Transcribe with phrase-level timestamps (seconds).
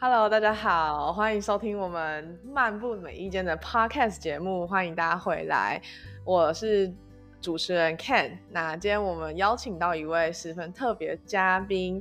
[0.00, 5.82] Hello，大家好，欢迎收听我们漫步每一间的 Podcast 节目，欢迎大家回来，
[6.24, 6.94] 我是
[7.40, 8.38] 主持人 Ken。
[8.50, 12.00] 那今天我们邀请到一位十分特别嘉宾，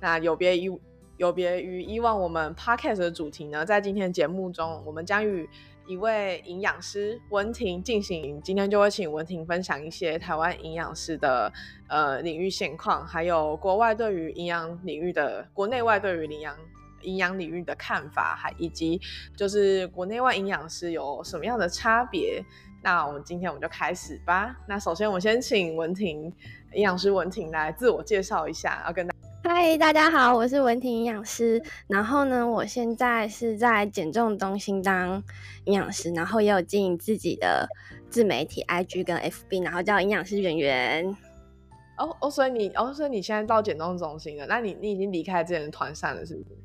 [0.00, 0.76] 那有别于
[1.18, 5.48] 有别于以往我们 Podcast 的主题呢，在今天节目中，我们将与
[5.86, 11.52] 一位营养师文婷进行，今天就会请文婷分享一些台湾营养师的
[11.86, 16.56] 呃领域现况，还有国外对于营养领域的国内外对于营养。
[17.06, 19.00] 营养领域的看法，还以及
[19.36, 22.44] 就是国内外营养师有什么样的差别？
[22.82, 24.54] 那我们今天我们就开始吧。
[24.68, 26.24] 那首先我先请文婷
[26.72, 31.62] 营养师文婷来自我介绍一下，要跟大嗨，大家好，我是文婷营养师。
[31.86, 35.22] 然后呢，我现在是在减重中心当
[35.64, 37.68] 营养师，然后也有经营自己的
[38.10, 41.16] 自媒体 IG 跟 FB，然后叫营养师圆圆。
[41.96, 44.46] 哦哦，所以你哦，所以你现在到减重中心了？
[44.46, 46.56] 那你你已经离开之前的团膳了，是不是？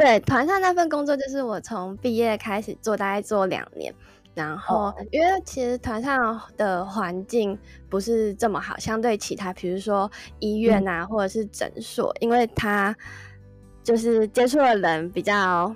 [0.00, 3.94] 对，团上那份工作就是我从毕业开始做，大概做两年。
[4.32, 7.58] 然后，因为其实团上的环境
[7.90, 12.96] 不是这么好，相对其他，比如说医院啊，或者是诊所，因为他
[13.82, 15.70] 就是接触的人比较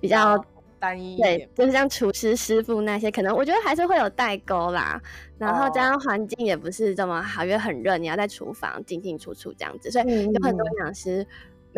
[0.00, 0.36] 比较
[0.78, 5.00] 单一，对，就是像厨师师傅那些，可能我觉得还是会有代沟啦。
[5.38, 11.26] 然后加上环境也不是这么好，因为很热，你要在厨房进进出出这样子，所以有很多营养师。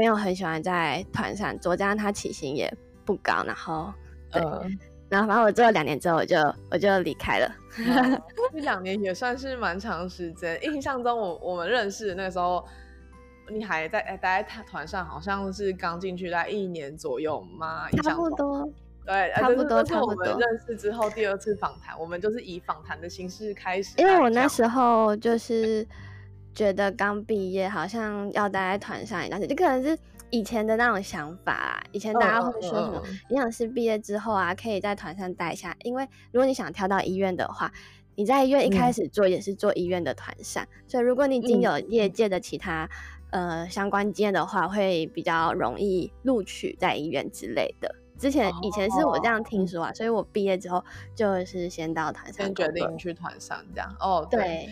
[0.01, 2.75] 没有很喜欢在团上做，加上他起薪也
[3.05, 3.93] 不高，然后
[4.33, 4.41] 对，
[5.11, 6.39] 然后反正我做了两年之后，我就
[6.71, 7.55] 我就离开了。
[8.51, 10.59] 这两年也算是蛮长时间。
[10.65, 12.67] 印象中，我我们认识那个时候，
[13.51, 17.87] 你还在待在团上，好像是刚进去在一年左右吗？
[18.03, 18.67] 差不多，
[19.05, 20.25] 对，差不多，差不多。
[20.25, 25.87] 认识之后第二次访谈，我们就是以访谈的形式开始，因为我那时候就是。
[26.55, 29.99] 觉得刚毕业好像要待在团上一段时间，就可能是
[30.31, 31.83] 以前的那种想法啦。
[31.93, 37.73] 以前大家会说什么营养师毕业之后啊，可以在团上待一下，因为如果你想跳到医院的话，
[38.17, 42.89] 你在医院一开始做也是做医院的团上，所以如果你已经有业界的其他
[43.31, 47.95] 呃相关经验的话，会比较容易录取在医院之类的。
[48.19, 50.85] 之前以前是我这样听说啊，所以我毕业之后
[51.15, 53.97] 就是先到团上，先决定去团上这样。
[53.99, 54.69] 哦，对。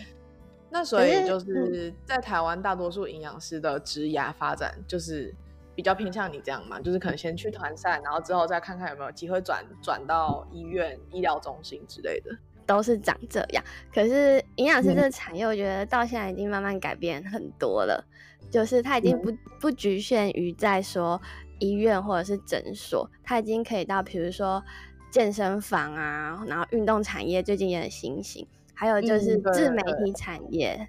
[0.71, 5.33] 那所以就是在台湾，大多数营养师的职涯发展就是
[5.75, 13.63] 比较偏向你这样嘛，就是可能先去团赛，然后之后再看看有没有机会转转到医院、医疗中心之类的，都是长这样。
[13.93, 18.05] 可是营养师这个产业，我觉得到现在已经慢慢改变很多了，
[18.51, 21.19] 就是它已经不不局限于在说
[21.59, 24.63] 医院或者是诊所，它已经可以到比如说
[25.09, 28.47] 健身房啊，然后运动产业最近也很新型。
[28.79, 30.87] 还有就是自媒体产业，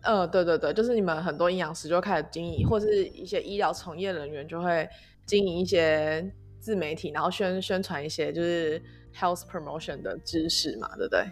[0.00, 4.88] 呃，对对对，就是你们很多营养师就开始经营，或是一些医疗从业人员就会
[5.26, 8.82] 经营一些自媒体，然后宣宣传一些就是
[9.14, 11.26] health promotion 的知识嘛，对不对？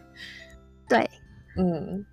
[0.91, 1.11] 对，
[1.57, 2.05] 嗯，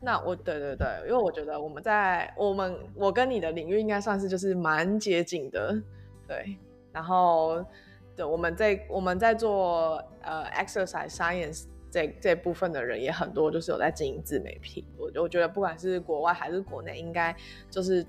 [0.00, 5.78] 那我对对对，因为我觉得我们在我们我跟你的领域应该算是就是蛮接近的，
[6.26, 6.56] 对，
[6.92, 7.62] 然后
[8.16, 11.64] 对我们在我们在做呃 exercise science。
[11.94, 14.84] 这这部分的人也很多，就是有在经营自媒体。
[14.98, 17.32] 我我觉得不管是国外还是国内，应该
[17.70, 18.04] 就是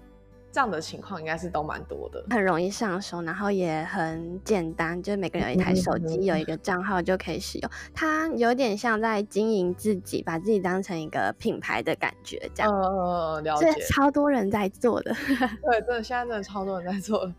[0.51, 2.25] 这样的情况，应该是都蛮多的。
[2.31, 7.69] 很容易上手，然后也很简单，就是每个人有一台手机，有一个账号就可以使用。
[7.93, 12.73] 它有点像在经营自己，把自己当成一个品牌的感觉，这样。
[12.73, 13.71] 呃，了解。
[13.91, 15.13] 超多人在做的。
[15.13, 17.31] 对，真的，现在真的超多人在做。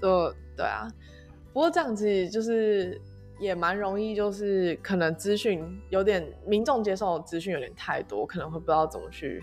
[0.00, 0.86] 就对啊，
[1.52, 3.00] 不过这样子就是。
[3.40, 9.42] 也蛮容易，就是可能资讯有点民众接受资讯有点太多，可能会不知道怎么去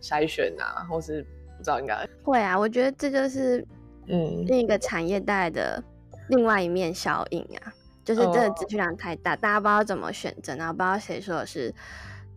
[0.00, 1.22] 筛选啊，或是
[1.56, 2.56] 不知道应该会啊。
[2.56, 3.58] 我觉得这就是
[4.06, 5.82] 嗯另一个产业带来的
[6.28, 7.72] 另外一面效应啊，
[8.04, 11.74] 就是这个资讯量太大，大家不知道怎么选择，然后不知道谁说的是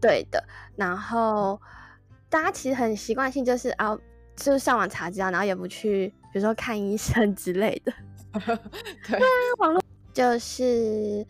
[0.01, 0.43] 对的，
[0.75, 1.61] 然后
[2.27, 3.95] 大家其实很习惯性就是啊，
[4.35, 7.93] 就是上网查资料，然后也不去比如说看医生之类的。
[9.07, 9.27] 对啊，
[9.59, 9.81] 网络。
[10.13, 11.25] 就是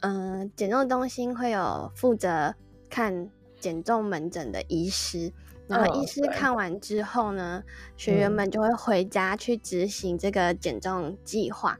[0.00, 2.54] 嗯，减重中心会有负责
[2.90, 5.32] 看减重门诊的医师，
[5.66, 6.54] 然后医师看。
[6.54, 7.62] 完之后呢，
[7.96, 11.78] 学员们就会回家去执行这个减重计划，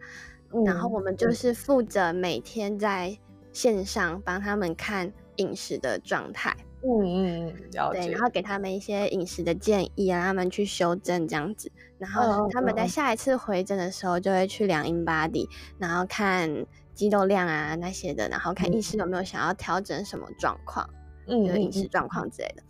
[0.65, 3.17] 然后我们就是负责每天在
[3.53, 6.57] 线上帮他们看饮食的状态。
[6.83, 7.55] 嗯嗯嗯，
[7.93, 11.71] 对，然后给他们一些饮食的建议，让他们去修正这样子。
[11.99, 20.89] 然后他们在下一次回诊的时候，就会去量 in body，然后看肌肉量啊那些的，然后看医师有没有想要调整什么状况，
[21.27, 22.63] 嗯，饮食状况之类的。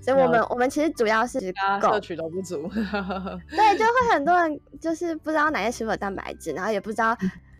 [0.00, 1.38] 所以我们我们其实主要是
[1.82, 7.14] 摄取都不足，对，就会很多人就是不知道哪些食物有蛋白质，然后也不知道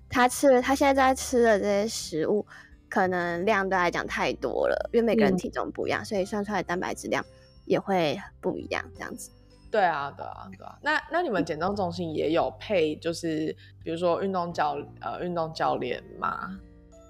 [0.08, 2.46] 他吃他现在在吃的这些食物。
[2.90, 7.24] 可能量对来讲太多了，因为每个人体重不一样，所以算出来蛋白质量
[7.64, 9.30] 也会不一样，这样子。
[9.70, 10.76] 对啊，对啊，对啊。
[10.82, 16.58] 那那你们减重中心也有配，就是比如说运动教呃运动教练吗？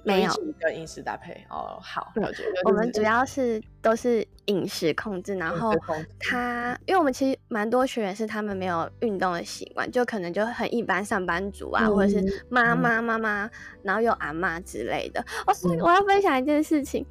[0.05, 5.75] 没有跟饮食搭配哦，好了解，我们主要是都是饮食控制，然后
[6.19, 13.51] 他，因为我们其实蛮多学员是他们没有运动的习惯，就可能就很一般上班族啊，或者是妈妈妈妈，
[13.83, 15.25] 然后又阿妈之类的。
[15.47, 17.05] 哦，所以我要分享一件事情，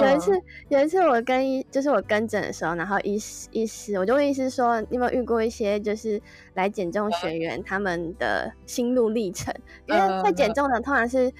[0.00, 0.32] 有一次
[0.68, 6.20] 有一次我跟医，就是我跟诊的时候，然后医师医师我就问医师说，你有没有遇过一些就是
[6.54, 9.54] 来减重学员他们的心路历程？
[9.86, 11.32] 因为会减重的通常是。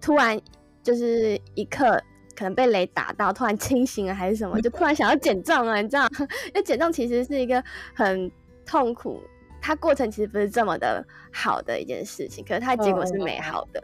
[0.00, 0.40] 突然
[0.82, 2.00] 就是一刻
[2.36, 6.06] 可能被雷打到，突然清醒了还是什么， 就突然想要减重了，你知道？
[6.48, 7.62] 因为减重其实是一个
[7.94, 8.30] 很
[8.64, 9.20] 痛苦，
[9.60, 13.82] 它过程其实不是这么的好的一件事情，可是它的结果是美好的。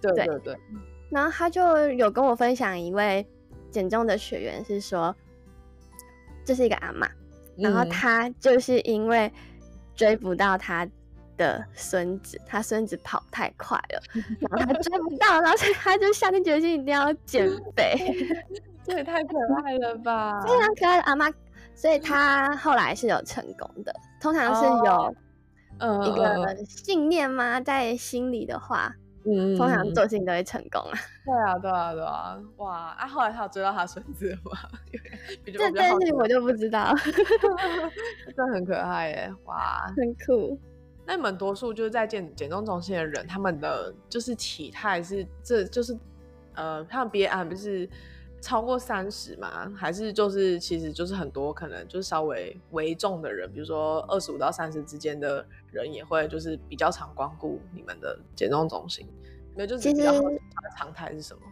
[0.00, 0.56] 对对对。
[1.10, 3.24] 然后他就有跟我分享一位
[3.70, 5.14] 减重的学员是说，
[6.44, 7.08] 这是一个阿妈，
[7.56, 9.32] 然后他就是因为
[9.94, 10.88] 追不到他。
[11.36, 14.02] 的孙子，他孙子跑太快了，
[14.50, 17.96] 然后他追不到，然后所以他就下定决心一定要减 肥。
[18.84, 20.40] 这也太可爱了吧！
[20.42, 21.28] 非常可爱的阿妈，
[21.74, 23.92] 所以他后来是有成功的。
[24.20, 25.16] 通常是有
[25.80, 27.60] 呃一个信念吗？
[27.60, 28.94] 在心里的话，
[29.26, 30.98] 嗯，通常做事情都会成功啊。
[31.24, 32.38] 对啊，对啊，对啊！
[32.58, 33.08] 哇啊！
[33.08, 34.52] 后来他有追到他孙子吗？
[35.44, 36.94] 这件事情我就不知道。
[38.36, 39.32] 这很可爱耶！
[39.46, 40.56] 哇，很酷。
[41.06, 45.96] 那你们多数就是在减减重中心的人，他们的就是体态是这就是，
[46.54, 47.88] 呃，他们 BMI 不是
[48.40, 49.72] 超过三十吗？
[49.76, 59.06] 还是就是其实就是很多可能就是稍微微重的人，比如说二十五到三十之间的人也会就是比较常光顾你们的减重中心。
[59.54, 60.12] 没有，就是比较
[60.76, 61.42] 常态是什么？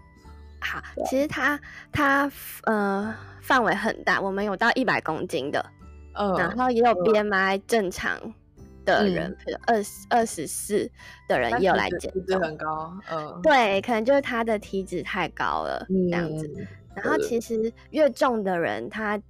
[0.60, 1.58] 好，其实它
[1.92, 2.30] 它
[2.64, 5.64] 呃范围很大，我们有到一百公斤的，
[6.14, 8.18] 嗯，然后也有 BMI 正常。
[8.84, 10.90] 的人，比如二十二十四
[11.28, 16.50] 的人也有来减重，很高，嗯，对，可能就是他的体脂太高了，这样子。
[16.94, 19.20] 然后其实越重的人，他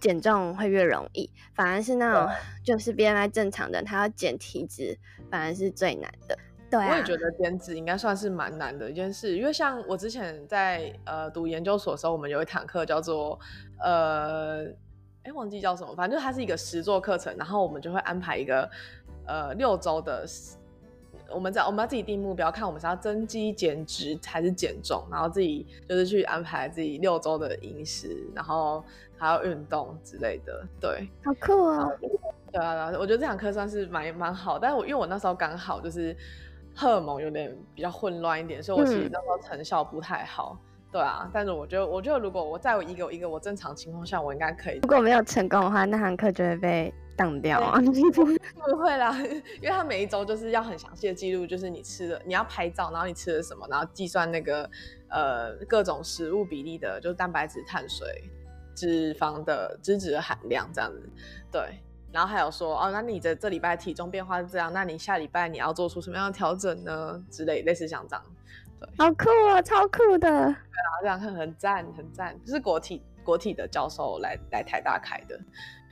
[0.00, 2.28] 减重会越容易，反而是那种
[2.64, 4.98] 就是 BMI 正常的，他要减体脂
[5.30, 6.36] 反而是最难的。
[6.70, 13.38] 对，我也觉得减脂应该算是蛮难的一件事，因为像我之前在呃读研究所的时候，我们有一堂课叫做
[13.78, 14.66] 呃。
[15.22, 18.68] 哎，忘记叫什么，反正就它是一个实作课程，然后我们就会安排一个
[19.26, 20.24] 呃六周的，
[21.28, 28.82] 我们在我们要自己定目标，看我们是要增肌减脂还是减重，然后自己就是去安排自己六周的饮食，然后
[29.18, 31.88] 还要运动之类的，对，好酷啊！
[32.50, 36.16] 对啊，我觉得这堂课算是蛮蛮好，但是我因为我那时候刚好就是
[36.74, 40.58] 荷尔蒙有点比较混乱一点，所以我其实那时候成效不太好。
[40.92, 44.80] 对啊，但是我觉得，我觉得如果我在一个一个我正常情况下，我应该可以。
[44.82, 47.80] 如果没有成功的话，那堂课就会被当掉啊。
[48.64, 49.16] 不会啦，
[49.62, 54.68] 因为他每一周就是要很详细的记录，就是你吃的，你要拍照，然后你吃了什么，然后计算那个
[55.08, 58.24] 呃各种食物比例的，就是蛋白质、碳水、
[58.74, 61.08] 脂肪的脂质的含量这样子。
[61.52, 61.78] 对，
[62.10, 67.24] 然后还有说哦，那你的这礼拜体重变化是这样，那你下礼拜你要做出什么样的调整呢？
[67.30, 68.24] 之类类似像这样。
[68.98, 70.28] 好酷啊，超酷的！
[70.28, 70.54] 对啊，
[71.02, 72.38] 这样看很赞，很赞。
[72.46, 75.40] 是国体国体的教授来来台大开的，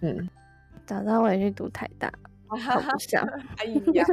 [0.02, 0.28] 嗯，
[0.86, 2.12] 早知道我也去读台大，
[2.48, 3.22] 好想。
[3.58, 3.64] 哎
[3.94, 4.04] 呀，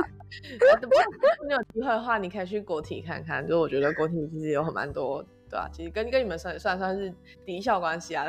[1.48, 3.46] 你有机会的话，你可以去国体看看。
[3.48, 5.70] 就我觉得国体其实有很蛮多，对啊？
[5.72, 7.14] 其实跟跟你们算算算是
[7.46, 8.26] 敌校关系啊，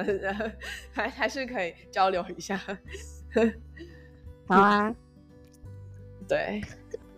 [0.93, 2.61] 还还是可以交流一下。
[4.49, 4.95] 好啊，
[6.29, 6.61] 对。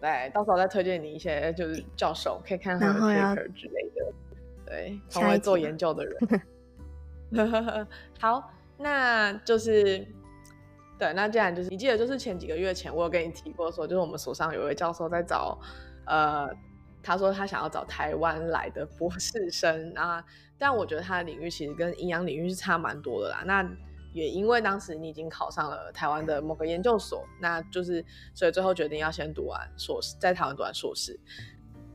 [0.00, 4.12] 对，到时候再推荐你一些就是教授，可以看他的 paper 之类的。
[4.66, 6.16] 对，很会做研究的人。
[8.20, 10.06] 好，那就是
[10.98, 15.58] 对，那既然就是你记得，就是前几个月前，我有跟你提过说，就是我们所上有一位教授在找
[16.06, 16.48] 呃
[17.02, 20.22] 他说他想要找台湾来的博士生啊，
[20.58, 23.42] 但我觉得他的领域其实跟营养领域是差蛮多的啦。
[23.46, 23.62] 那
[24.12, 31.18] 也因为当时你已经考上了台湾的某个研究所，那就是所以最后决定要先读完硕士，在台湾读完硕士。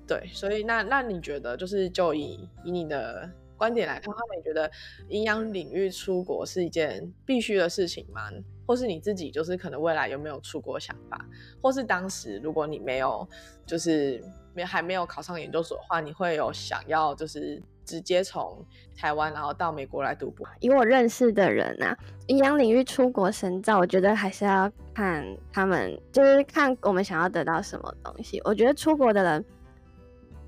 [0.07, 4.69] 对，所以那那你觉得就是就以以你的观点来看，他们觉得
[5.07, 8.29] 营养领域出国是一件必须的事情吗？
[8.65, 11.25] 或是你自己就是可能未来有没有出国想法？
[11.61, 13.27] 或是当时如果你没有
[13.65, 20.47] 就是没还没有考上研究所的话，你会有想要就是直接从台湾然后到美国来读博？
[20.59, 21.97] 以我认识的人啊，
[22.27, 28.41] 营养领域出国深造，我觉得还是要看他们，就是看我们想要得到什么东西。
[28.43, 29.45] 我觉得出国的人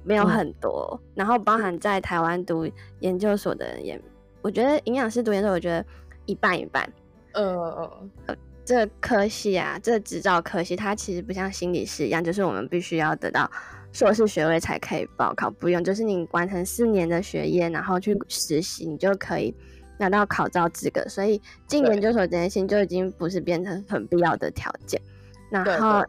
[0.03, 3.99] 没有很多，然后包含在台湾读研究所的人也，
[4.41, 5.85] 我觉得营养师读研究所，我觉得
[6.25, 6.87] 一半一半。
[7.33, 7.91] 呃
[8.27, 13.49] 呃，这科系啊，这执照科系，它其实不像心理师一样，就是我们必须要得到
[13.95, 19.55] 硕士学位才可以报考，不用，就是你完成四年的学业，然后去实习，你就可以
[19.97, 21.01] 拿到考照资格。
[21.07, 25.01] 所以进研究所这件事情就已经不是变成很必要的条件。
[25.49, 26.03] 然后，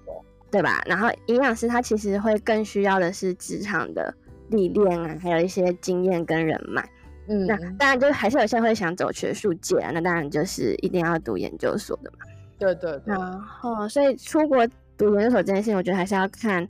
[0.51, 0.83] 对吧？
[0.85, 4.13] 然后营养师他其实会更需要的是职场的
[4.51, 6.85] 历练啊，还有一些经验跟人脉。
[7.29, 12.19] 嗯，那当然就还是有些人会想走学术界啊，那当然就是一定要读研究所的嘛。
[12.59, 13.15] 对对对。
[13.15, 14.67] 然后，所以出国
[14.99, 16.67] 读研究所这件事情，我觉得还是要看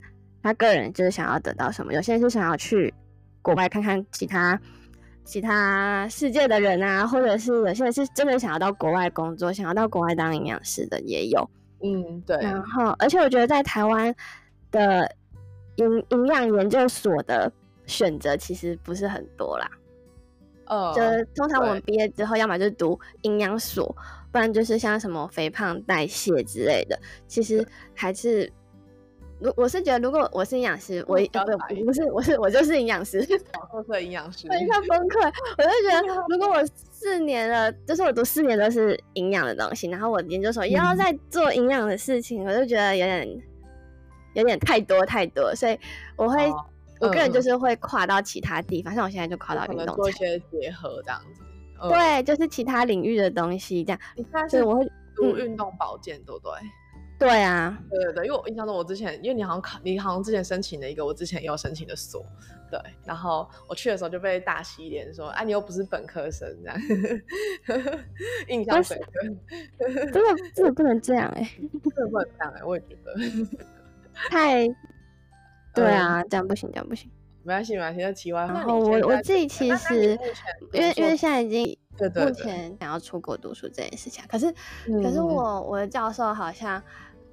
[0.47, 1.93] 他个人就是想要得到什么。
[1.93, 2.93] 有些人是想要去
[3.41, 4.59] 国外看看其他
[5.25, 11.49] 其他世界的人啊，或者是有些人是真的想要到国外工作，想要到国外当营养师的也有。
[11.83, 12.37] 嗯，对。
[12.37, 14.15] 然后，而且我觉得在台湾
[14.71, 15.11] 的
[15.75, 17.51] 营营养研究所的
[17.85, 19.69] 选择其实不是很多啦。
[20.65, 23.95] 呃，就是通常我们毕业之后，要么就是读营养所，
[24.31, 26.99] 不然就是像什么肥胖代谢之类的。
[27.27, 28.51] 其实还是，
[29.39, 33.21] 如我是觉得，如果我是营养师，我不不是，我是我就是营养师，
[33.71, 35.31] 特色营养师，我一下崩溃。
[35.57, 43.41] 我就觉得，如果我四年了，就是我读四年都是营养的东西，然后我研究所又要在做营养的事情，我就觉得有点
[44.33, 45.79] 有点太多太多，所以
[46.15, 46.51] 我会。
[46.99, 51.43] 我个人就是会跨到其他地方，像我现在就跨到运动，做一些结合这样子。
[51.87, 53.99] 对，就是其他领域的东西这样。
[54.15, 56.53] 你看，是我会读运动保健，对不对？
[57.19, 62.23] 对啊，对对对，因为我印象中我之前，因为你好像考，你好像之前申请了一个我之前也有申请的所，
[62.69, 62.79] 对。
[63.03, 66.79] 然后我去的时候就被大洗脸，说：“哎，你又不是本科生，这样。
[68.49, 69.09] ”印象深刻。
[69.79, 73.15] 真的真的不能这样哎，真的不能这样 哎，我也觉得
[74.29, 74.67] 太。
[75.73, 77.09] 对啊，这样不行，这样不行。
[77.43, 78.53] 没关系，没关系，那题外话。
[78.53, 80.17] 然后我我自己其实，
[80.73, 81.77] 因为因为现在已经
[82.15, 84.51] 目前想要出国读书这件事情，可是
[85.03, 86.81] 可是我我的教授好像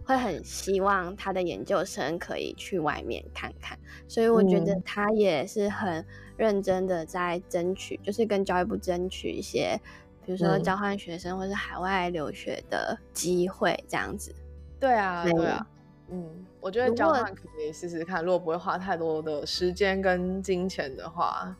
[0.04, 6.04] 会很希望他的研究生可以去外面看看，所以我觉得他也是很
[6.36, 9.80] 认真的在争取，就是跟教育部争取一些，
[10.24, 14.34] 比如说交换学生或是海外留学的机会这样子。
[14.78, 15.66] 对啊，对啊。
[16.10, 21.56] 嗯，我觉得交换可以试试看，如果不会花太多的时间跟金钱的话，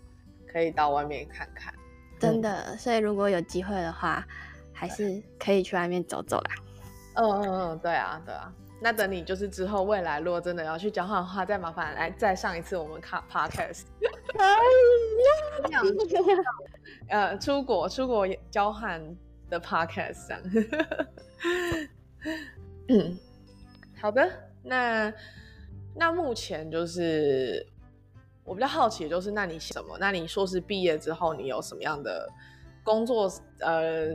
[0.47, 1.73] 可以到外面看看。
[2.21, 4.23] 真的，所以如果有机会的话，
[4.71, 6.51] 还是可以去外面走走啦。
[7.15, 8.53] 嗯嗯嗯，对啊对啊。
[8.81, 13.85] 那等你就是之后未来如果真的要去交换的话，再麻烦来再上一次我们卡 podcast。
[14.33, 15.81] 可以呀。
[17.09, 19.01] 呃，出国出国交换
[19.49, 20.39] 的 podcast 上。
[22.89, 23.19] 嗯。
[24.01, 24.29] 好的，
[24.63, 25.11] 那
[25.95, 27.67] 那目前就是
[28.45, 29.97] 我比较好奇，就是那你什么？
[29.99, 32.29] 那你硕士毕业之后，你有什么样的
[32.83, 33.33] 工作？
[33.61, 34.15] 呃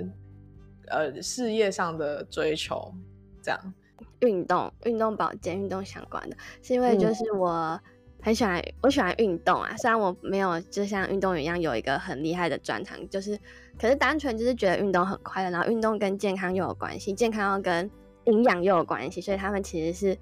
[0.89, 2.93] 呃，事业上的追求？
[3.41, 3.73] 这样？
[4.19, 7.79] 运动、运动保健、运动相关的，是因为就是我
[8.21, 9.75] 很喜欢，我喜欢运动啊。
[9.77, 13.39] 虽然我没有就像运动员一样有一个很厉害的专长，就是
[13.79, 17.89] 可是单纯就是觉得运动很快乐，然后运动跟健康又有关系，健康又跟。
[18.25, 20.15] 营养又有关系，所以他们其实是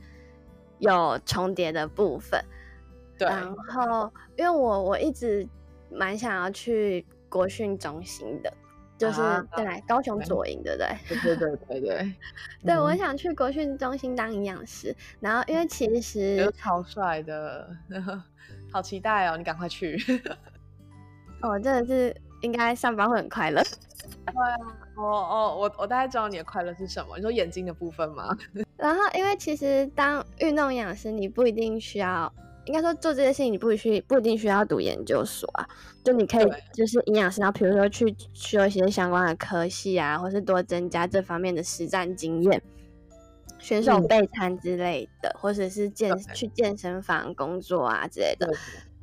[0.77, 2.39] 有重叠的部分。
[3.17, 5.45] 对，然后因为我我一直
[5.91, 8.53] 蛮想要去国训中心的，
[8.97, 9.21] 就是
[9.55, 11.19] 对高雄左营，对不对？
[11.21, 12.13] 对对对对
[12.65, 14.95] 对，我想去国训中心当营养师。
[15.19, 17.69] 然后因为其实超帅的，
[18.71, 19.37] 好期待哦！
[19.37, 19.97] 你赶快去。
[21.41, 23.61] 我， 真的是应该上班会很快乐。
[24.25, 24.57] 对啊，
[24.95, 27.15] 哦哦，我我大概知道你的快乐是什么。
[27.17, 28.35] 你说眼睛的部分吗？
[28.77, 32.31] 然后，因为其实当运动营养师，你不一定需要，
[32.67, 35.67] 应该说做这些事情，你不需不一定需要读研究所啊。
[36.03, 42.61] 就你可以就是营养师，然后比如说去修一些相关的科系啊，或是多增加这方面的实战经验。
[43.59, 48.47] 选手备餐之类的，或者是健去健身房工作啊之类的。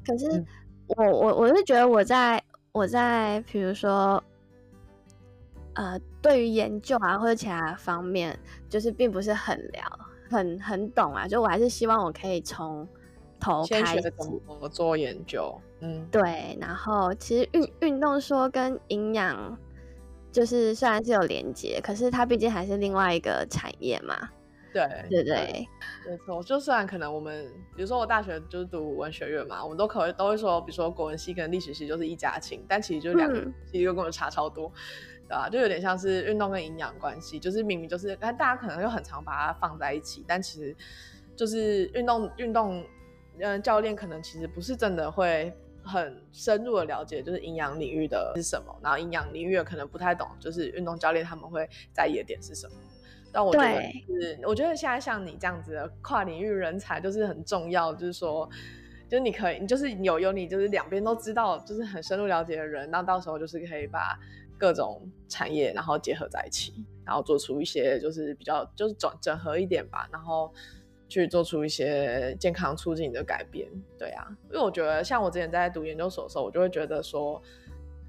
[0.07, 0.45] 可是
[0.87, 2.41] 我我我是觉得我在
[2.71, 4.23] 我在比如说
[5.75, 9.99] 呃，对于研究啊或者其他方面，就是并不是很了
[10.31, 11.27] 很很懂啊。
[11.27, 12.89] 就我还是希望我可以从
[13.45, 14.13] 头开始怎
[14.61, 15.55] 么做研究。
[15.81, 16.57] 嗯，对。
[16.61, 19.59] 然后其实运运动说跟营养
[20.33, 24.31] 就是虽然是有连接，可是它毕竟还是另外一个产业嘛。
[24.73, 25.69] 对对对，
[26.05, 26.43] 没错。
[26.43, 27.47] 就虽然可能我们，
[27.77, 34.73] 比如说我大学就是读文学院嘛，我们都可都会说，比如说国文系跟历史系就是一家亲，但其实就两个其实又跟我们差超多，
[35.29, 35.49] 对吧？
[35.49, 40.75] 就有点像是运动跟营养关系，就是明明就是，但大家可能又很常把它放在一起，但其实
[41.37, 42.85] 就是运动运动，
[43.39, 52.75] 嗯，教练可能其实不是真的会很深入的了解，就是营养领域的是什么，然后营养领域可能不太懂，就是运动教练他们会在意的点是什么。
[53.33, 58.49] 但我觉得是，我觉得现在像你这样子的跨领域人才就是很重要，就是说，
[59.09, 64.17] 就是你可以，你就是有有你就是两边都知道，就是很深入了解的人，那到时候就是可以把
[64.57, 66.73] 各种产业然后结合在一起，
[67.05, 70.55] 然后做出一些就是比较就是整整合一点吧，然后
[71.23, 73.69] 去做出一些健康促进的改变。
[73.99, 77.43] 对啊，因为我觉得像我之前在读研究所的时候，我就会觉得说。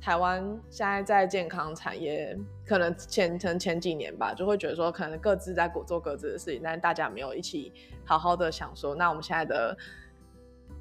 [0.01, 9.75] 台湾现在在健康产业，可能前前前几年吧，就会觉得说，可能各自在做各自的事情，但是大家没有一起好好的想说，那我们现在的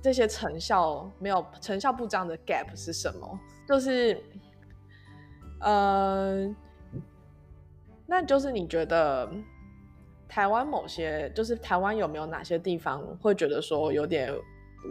[0.03, 3.41] 这些成效没有成效不彰的 gap 是什么？
[3.67, 4.21] 就是，
[5.61, 6.55] 呃，
[8.07, 9.31] 那就是你觉得
[10.35, 14.35] 台湾某些，就是台湾有没有哪些地方会觉得说有点？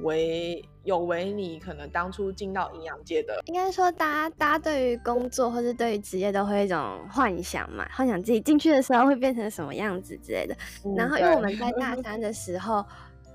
[0.02, 10.58] 为有为你可能当初进到营养界的，应该说大家大家对于工作或是对于职业都会一种幻想嘛，幻想自己进去的时候会变成什么样子之类的。
[10.98, 12.84] 然后因为我们在大三的时候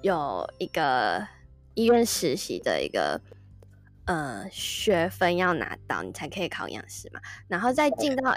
[0.03, 1.25] 有一个
[1.75, 3.21] 医院实习的一个
[4.07, 7.21] 呃学分要拿到，你才可以考营养师嘛。
[7.47, 8.37] 然后在进到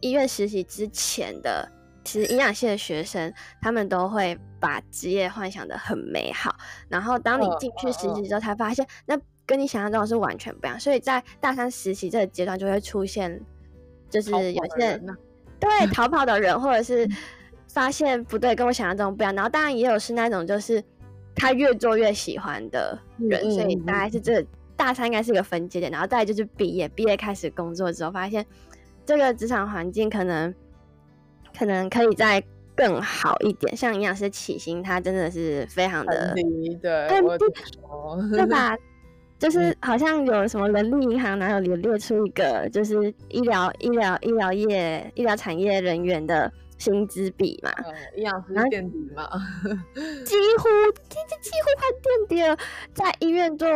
[0.00, 1.70] 医院实习之前的。
[2.10, 6.52] 其实营养系的学生，他们都会把职业幻想的很美好，
[6.88, 10.80] 然后当你进去实习之后，才发现那跟你想象中的是完全不一样。
[10.80, 13.40] 所以在大三实习这个阶段，就会出现，
[14.08, 15.06] 就是有些人
[15.60, 17.08] 对 逃跑的人，或者是
[17.68, 19.32] 发现不对，跟我想象中不一样。
[19.32, 20.82] 然后当然也有是那种就是
[21.36, 24.44] 他越做越喜欢的人，所以大概是这
[24.76, 25.92] 大三应该是一个分界点。
[25.92, 28.44] 然后再就是毕业，毕业开始工作之后，发现
[29.06, 30.52] 这个职场环境可能。
[31.58, 32.42] 可能可以再
[32.76, 36.42] 更好一点，像营养师起薪，他真的是非常的低，
[36.80, 37.08] 对，
[38.30, 38.76] 对吧？
[39.38, 47.72] 就是好像有什么人力银行哪有列列出一个，就是医疗医疗医疗业医疗产业人员的薪资比嘛，
[48.16, 49.28] 营养师垫底嘛，
[49.94, 50.68] 几乎
[51.08, 52.56] 几几乎快垫底了，
[52.94, 53.66] 在医院做。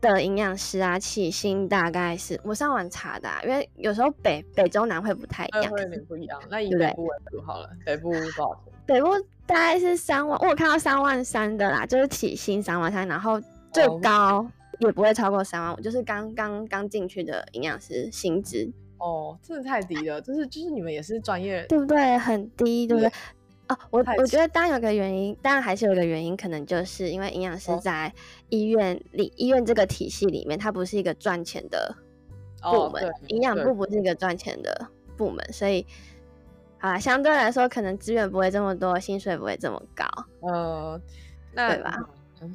[0.00, 6.40] 的营养师啊，起薪大概是我上网查的，啊因为有时候北北中南会不太一样，会有点不一样。
[6.50, 8.72] 那以北部为主好了，北部多少钱？
[8.86, 9.08] 北部
[9.46, 13.40] 大概是三万，我有看到三万三的啦，就是起薪三万三，然后
[13.72, 14.46] 最高
[14.78, 18.70] 也不会超过三万五，就是刚刚刚进去的营养师薪资。
[18.98, 22.18] 哦，真的太低了，就是就是你们也是专业，对不对？
[22.18, 23.10] 很低，对不对？
[23.70, 28.12] 哦，我我觉得当然有个原因，当然还是有一个原因，可能就是因为营养师在
[28.48, 31.94] 医院里，医院这个体系里面，它不是一个赚钱的
[32.60, 35.86] 部门，营养部不是一个赚钱的部门，所以，
[36.78, 40.04] 好啦，相对来说，可能资源不会这么多，薪水不会这么高，
[40.40, 41.00] 呃，
[41.52, 41.96] 那对吧？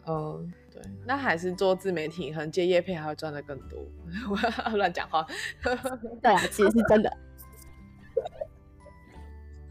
[0.07, 3.79] 嗯，对，那还是做自媒体，可能接业配还会赚的更多。
[4.29, 4.35] 我
[4.75, 5.25] 乱讲话，
[6.21, 7.17] 对啊，其实是真的。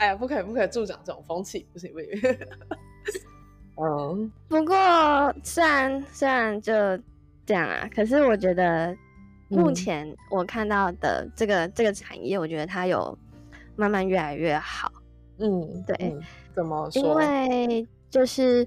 [0.04, 2.08] 哎呀，不可以，不可以助长这种风气，不行不行。
[3.80, 6.72] 嗯， 不过虽然虽然就
[7.46, 8.94] 这样啊，可是我觉得
[9.48, 13.16] 目前我看到的这个这个产业，我觉得它有
[13.76, 14.92] 慢慢越来越好。
[15.38, 16.14] 嗯，对，
[16.54, 17.02] 怎么说？
[17.02, 18.66] 因为就是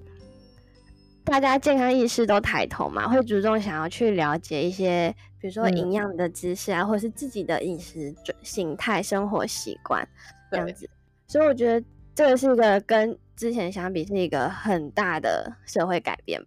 [1.24, 10.06] 大家健康意识都抬头嘛，会主动想要去了解一些，比如说营养的知识啊，或者是自己的饮食形态、生活习惯
[10.50, 10.90] 这样子。
[11.28, 11.86] 所以我觉得
[12.16, 16.42] 这个是一个跟之前相比是一个很大的社会改变，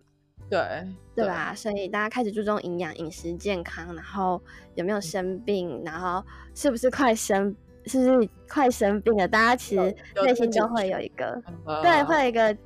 [0.48, 0.58] 对
[1.14, 1.54] 对吧？
[1.54, 4.40] 所以大家开始注重营养、饮食健康，然后
[4.76, 9.28] 有没有生病，然后是不是快生，是不是快生病了？
[9.28, 11.40] 大家其实内心都会有一个，
[11.82, 12.56] 对，会有一个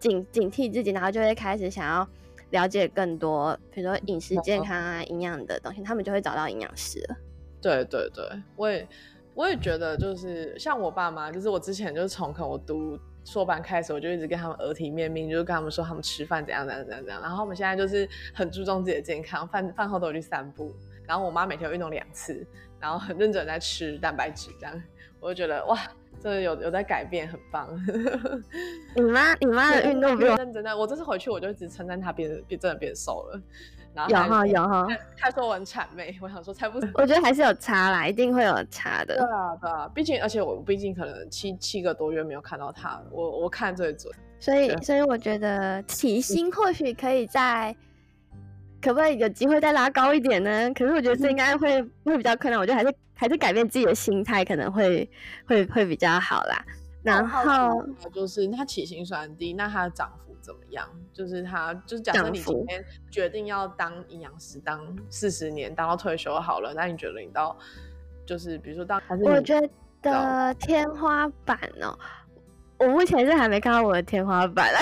[0.00, 2.06] 警警惕自己，然后就会开始想要
[2.50, 7.16] 了解更多，比如说饮食健康啊、营养的东西，他们就会找到营养师了。
[7.62, 8.24] 对对对，
[8.56, 8.86] 我也。
[9.40, 17.22] 我也觉得，就是像我爸妈，就是我之前就是从可能我读硕班开始，我就一直跟他们耳提面命，就是跟他们说他们吃饭怎样怎样怎样怎样。
[17.22, 20.70] 然后我们现在就是很注重自己的健康，饭饭后都有去散步。
[21.10, 22.46] 然后我妈每天运动两次，
[22.78, 24.82] 然后很认真在吃蛋白质，这样
[25.18, 25.76] 我就觉得哇，
[26.22, 27.68] 真的有有在改变，很棒。
[28.94, 33.42] 你妈你妈的运动比我认真的，我这次回去我就一直称赞她变变真的变瘦了。
[34.08, 34.86] 有哈有哈，
[35.18, 39.16] 他说我很谄媚，我想说才不，我觉得还是有差啦，一定会有差的。
[39.16, 44.14] 对啊对啊，毕竟而且我毕竟可能七七个多月没有看到她，我我看最准。
[44.38, 47.74] 所以所以我觉得体型或许可以在，
[48.82, 50.72] 可不可以有机会再拉高一点呢？
[50.74, 55.08] 可是我觉得这应该会会比较困难，我觉得还是还是改变自己的心态可能会
[55.46, 56.64] 会会比较好啦。
[57.02, 60.30] 然后就是他体型虽然低，那他的涨幅。
[60.42, 60.88] 怎么样？
[61.12, 67.54] 就是他，就是假设你今天决定要当营养师，当四十年，当到退休好了，那你觉得你到，
[68.24, 69.60] 就是比如说当，我觉
[70.00, 71.96] 得天花板哦，
[72.78, 74.80] 我目前是还没看到我的天花板来，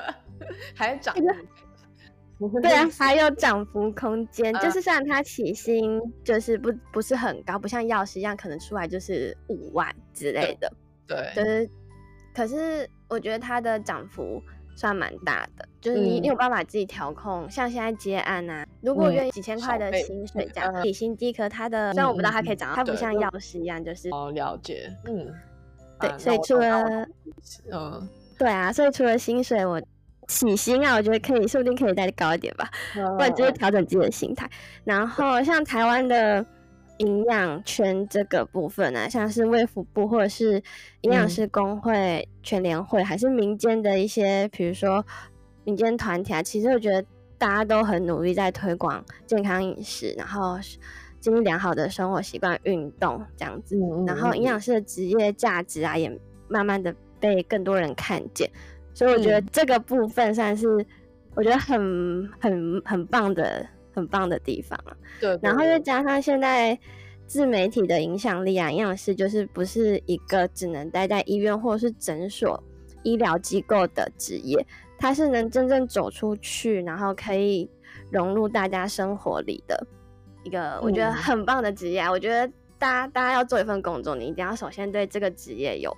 [0.76, 1.16] 还涨，
[2.62, 4.52] 对啊，还有涨幅空间。
[4.54, 10.72] 就是虽然他起薪就是不不是很高，不像药师一样可能出来就是五万之类的，
[11.06, 11.70] 对，就是，
[12.34, 14.42] 可是我觉得它的涨幅。
[14.76, 25.30] 算蛮大的，就是你你有办法自己调控，像现在接案啊，如果愿意几千块的薪水这样，底薪低，可它的虽然我不知道它可以涨，它不像药师一样，就是哦了解，嗯，
[26.00, 27.06] 对，所以除了
[27.70, 29.82] 嗯，对啊，所以除了薪水，我
[30.30, 32.70] 起薪啊，我觉得可以，说不定可以再高一点吧，
[33.18, 34.48] 或者就是调整自己的心态，
[34.84, 36.44] 然后像台湾的。
[37.00, 40.62] 营养圈这个部分呢，像是卫福部或者是
[41.00, 45.02] 营养师工会、全联会，还是民间的一些，比如说
[45.64, 47.02] 民间团体啊，其实我觉得
[47.38, 50.58] 大家都很努力在推广健康饮食，然后
[51.20, 56.14] 建立良好的生活习惯、运动这样子，然后营养师的职业价值啊，也
[56.48, 58.50] 慢慢的被更多人看见，
[59.00, 60.68] 所以我觉得这个部分算是
[61.34, 63.66] 我觉得很很很棒的。
[63.92, 64.78] 很棒的地方
[65.20, 66.78] 对，然后又加上现在
[67.26, 72.62] 自媒体的影响力啊，营养师就是不是一个只能待在医院或者是诊所、
[73.02, 74.64] 医疗机构的职业，
[74.96, 77.68] 它是能真正走出去，然后可以
[78.10, 79.84] 融入大家生活里的
[80.44, 82.00] 一个，我觉得很棒的职业。
[82.04, 82.46] 我觉得
[82.78, 85.94] 大家大家要做一份工作，你一定要首先对这个职业有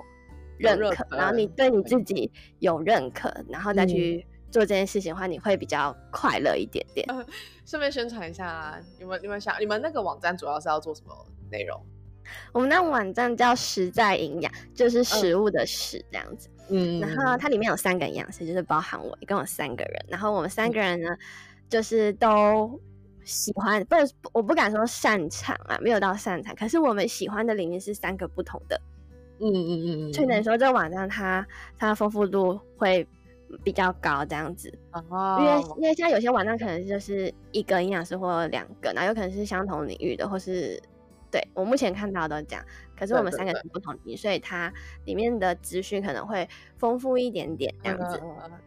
[0.59, 4.27] 认可，然后你对你自己有认可，然后再去。
[4.53, 7.09] 做这件事情的话，你会比较快乐一点点。
[7.65, 11.83] 顺便宣传一下，你们你们想，你们那个网站主要是要做什么内容？
[12.53, 16.51] 我们那网站叫“实在营养”，就是食物的“食”这样子。
[16.69, 17.01] 嗯。
[17.01, 20.05] 然后它里面有三个营养师，就是包含我，一共有三个人。
[20.07, 21.09] 然后我们三个人呢，
[21.71, 22.79] 就是都
[23.25, 23.97] 喜欢，不，
[24.35, 26.55] 我不敢说擅长啊，没有到擅长。
[26.55, 28.79] 可是我们喜欢的领域是三个不同的。
[29.41, 30.13] 嗯嗯嗯。
[30.13, 31.47] 所以等于说，这个网站它
[31.79, 33.07] 它的丰富度会。
[33.63, 40.83] 比较高这样子，哦，因为因为像有些网站可能就是一个营养师或两个，然后有可能是相同领域的，或是
[41.31, 42.65] 对我目前看到都这样。
[42.97, 44.73] 可是我们三个是不同领域，所以它
[45.05, 48.19] 里面的资讯可能会丰富一点点这样子。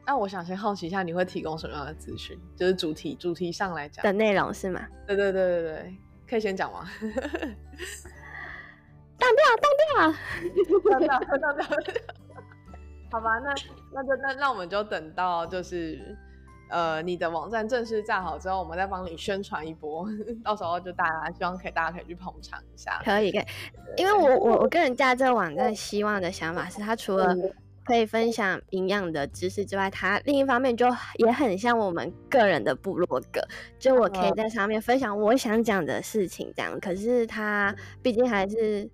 [0.05, 2.39] 那我想先好奇一下，你会提供什么样的资讯？
[2.55, 4.85] 就是主题主题上来讲的内容是吗？
[5.07, 5.95] 对对对对对，
[6.29, 6.87] 可以先讲吗？
[9.17, 10.13] 当掉当掉
[10.91, 11.65] 当掉当掉。
[13.11, 13.53] 好吧，那
[13.93, 16.17] 那就那那我们就等到就是
[16.69, 20.05] 呃你的网站正式架好之后，我们再帮你宣传一波，
[20.43, 22.99] 到时候就大家希望可以大家可以去捧场一下。
[23.05, 23.45] 可以可以，
[23.97, 27.33] 因为我我我个人架这个网站希望的想法是，它除了
[27.85, 33.39] 可以分享营养的知识之外，它另一方面就也很像我们个人的部落格，
[33.79, 36.77] 就我可以在上面分享我想讲的事情，这样。
[36.79, 38.89] 可是它毕竟还是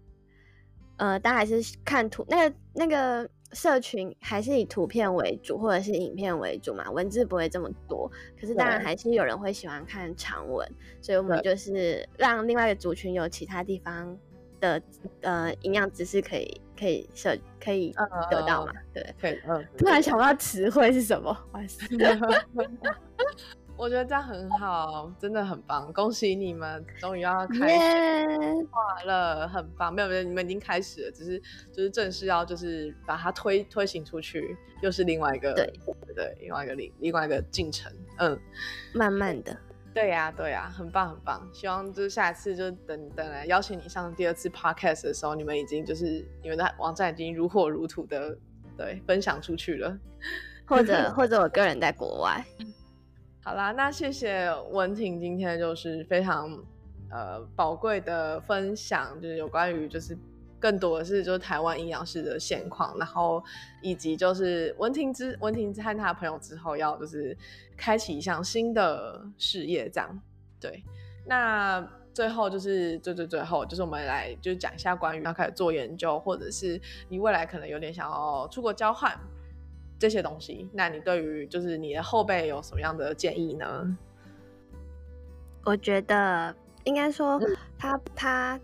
[1.02, 3.30] 呃，大家还是看图那个那个。
[3.54, 8.10] 社群还是以图片为主，或者是影片为主嘛，文字不会这么多。
[8.40, 10.66] 可是当然还是有人会喜欢看长文，
[11.02, 14.18] 所以我们就是让另外一个族群有其他地方
[14.62, 14.82] 的
[15.20, 17.94] 呃营养知识可以可以设可以
[18.30, 18.72] 得到嘛？
[18.94, 19.38] 对，可以。
[19.46, 19.68] 嗯。
[19.78, 21.38] 突然想不到词汇是什么？
[23.82, 29.92] 我觉得这样很好，真的很棒，恭喜你们终于要开始化了，很棒。
[29.92, 31.42] 没有没有，你们已经开始了，只是
[31.72, 35.74] 就是正式要就是把它推推行出去，又是另外一个对
[36.14, 37.92] 对另外一个另另外一个进程。
[38.20, 38.40] 嗯，
[38.94, 39.58] 慢慢的，
[39.96, 41.50] 对呀对呀，很棒很棒。
[41.52, 48.38] 希望就是下一次就等等来邀请你上第二次 podcast 的时候，你们已经就是你们的网站已经如火如荼的
[48.78, 49.98] 对分享出去了，
[50.68, 52.46] 或者 或者我个人在国外。
[53.44, 56.48] 好啦，那谢谢文婷今天就是非常
[57.10, 60.16] 呃宝贵的分享，就是有关于就是
[60.60, 63.44] 更多的是就是台湾阴阳师的现况，然后
[63.82, 67.36] 以及就是文婷之文婷之和他的朋友之后要就是
[67.76, 70.22] 开启一项新的事业，这样
[70.60, 70.84] 对。
[71.26, 71.82] 那
[72.14, 79.20] 最后就是最最最后就是我们来就是讲一下关于要开始做研究，或者是你未来可能有点想要出国交换
[80.02, 83.96] 这些东西，那你对于就是你的后辈有什么样的建议呢？
[85.64, 87.40] 我觉得应该说，
[87.78, 88.60] 他他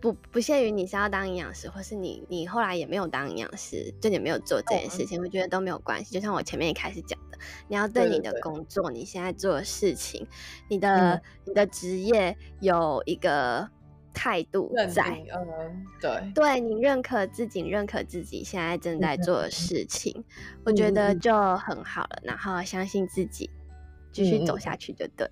[0.00, 6.14] 不不限于你是要当营养师，或是你你后来也没有当营养师，就你没有做这件事情，我觉得都没有关系。
[6.14, 10.24] 就像我前面一开始讲的，你要对你的工作，你现在做的事情，
[10.68, 13.68] 你的你的职业有一个
[14.12, 20.24] 态度在，嗯，对，对你认可自己，认可自己现在正在做的事情，
[20.64, 22.20] 我觉得就很好了。
[22.22, 23.48] 然后相信自己，
[24.12, 25.28] 继续走下去就对。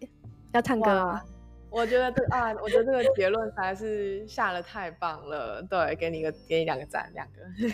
[0.52, 1.22] 要唱歌吗？
[1.70, 5.62] 我觉得这啊，我觉得这个结论才是下的太棒了。
[5.62, 7.42] 对，给你一个，给你两个赞，两个。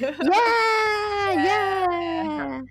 [1.35, 2.65] 耶耶！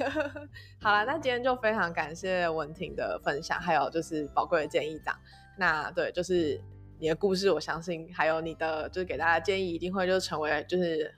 [0.80, 5.14] 好了，那今天就非常感谢文婷的分享，还有就是宝贵的建议长。
[5.58, 6.58] 那对，就是
[7.00, 11.12] 你的故事，我相信还有你的就是给大家建议，一定会就成为就是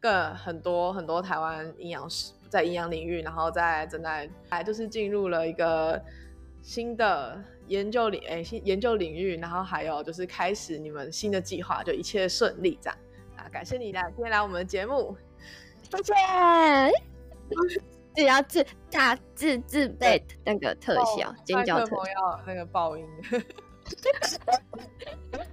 [0.00, 6.02] 更很多很多台湾营养师在营养领域，然后在正在来就是进入了一个
[6.62, 7.40] 新的。
[7.70, 12.98] 研究领诶，新研究领域，然后还有就是开始你们新的计划，就一切顺利这样
[13.36, 13.46] 啊！
[13.48, 15.16] 感谢你来今天来我们的节目，
[15.80, 16.12] 谢谢。
[18.16, 23.06] 只要自大自自备那个特效尖叫特效那个爆音。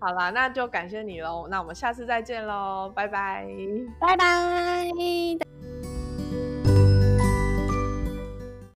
[0.00, 3.46] 好啦，那就感谢你喽，那我们下次再见喽，拜拜，
[3.98, 4.90] 拜拜。